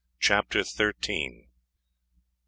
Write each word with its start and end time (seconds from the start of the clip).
CHAPTER 0.19 0.63
THIRTEENTH. 0.63 1.45